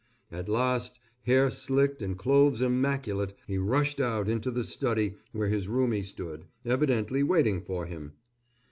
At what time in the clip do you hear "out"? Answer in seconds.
4.01-4.27